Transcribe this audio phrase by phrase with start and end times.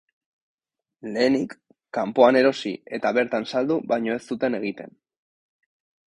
[1.17, 1.51] Lehenik
[1.97, 4.97] kanpoan erosi eta bertan saldu baino ez zuten egiten.